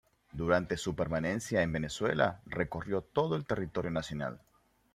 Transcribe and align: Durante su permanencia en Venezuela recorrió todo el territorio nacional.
Durante 0.31 0.77
su 0.77 0.95
permanencia 0.95 1.61
en 1.61 1.71
Venezuela 1.73 2.41
recorrió 2.47 3.01
todo 3.03 3.35
el 3.35 3.45
territorio 3.45 3.91
nacional. 3.91 4.41